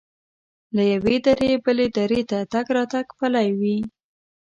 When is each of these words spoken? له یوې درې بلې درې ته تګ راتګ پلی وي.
له 0.75 0.83
یوې 0.93 1.15
درې 1.27 1.51
بلې 1.63 1.87
درې 1.97 2.21
ته 2.29 2.37
تګ 2.51 2.65
راتګ 2.77 3.07
پلی 3.19 3.49
وي. 3.59 3.77